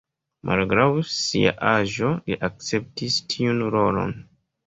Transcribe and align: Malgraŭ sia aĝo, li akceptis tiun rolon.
Malgraŭ 0.49 0.85
sia 1.15 1.51
aĝo, 1.73 2.09
li 2.31 2.39
akceptis 2.49 3.21
tiun 3.35 3.61
rolon. 3.79 4.17